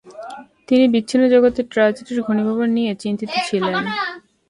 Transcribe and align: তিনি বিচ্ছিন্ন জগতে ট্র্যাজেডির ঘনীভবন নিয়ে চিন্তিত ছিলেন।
তিনি 0.67 0.85
বিচ্ছিন্ন 0.93 1.23
জগতে 1.33 1.61
ট্র্যাজেডির 1.71 2.19
ঘনীভবন 2.27 2.67
নিয়ে 2.77 2.91
চিন্তিত 3.03 3.31
ছিলেন। 3.47 3.75